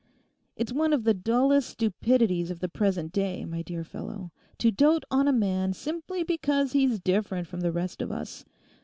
It's 0.55 0.73
one 0.73 0.93
of 0.93 1.03
the 1.03 1.13
dullest 1.13 1.69
stupidities 1.69 2.49
of 2.49 2.59
the 2.59 2.67
present 2.67 3.11
day, 3.11 3.45
my 3.45 3.61
dear 3.61 3.83
fellow, 3.83 4.31
to 4.57 4.71
dote 4.71 5.03
on 5.11 5.27
a 5.27 5.31
man 5.31 5.73
simply 5.73 6.23
because 6.23 6.71
he's 6.71 6.99
different 6.99 7.45
from 7.47 7.59
the 7.59 7.71
rest 7.71 8.01
of 8.01 8.11
us. 8.11 8.43